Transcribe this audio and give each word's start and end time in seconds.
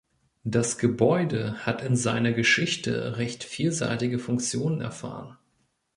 Das 0.45 0.79
Gebäude 0.79 1.63
hat 1.63 1.83
in 1.83 1.95
seiner 1.95 2.31
Geschichte 2.33 3.17
recht 3.19 3.43
vielseitige 3.43 4.17
Funktionen 4.17 4.81
erfahren. 4.81 5.37